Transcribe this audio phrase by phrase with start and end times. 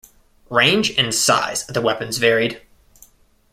[0.49, 2.63] Range and size of the weapons varied.